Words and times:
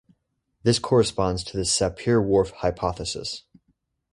This 0.63 0.79
corresponds 0.79 1.43
to 1.43 1.57
the 1.57 1.61
Sapir-Whorf 1.63 2.49
Hypothesis. 2.53 3.43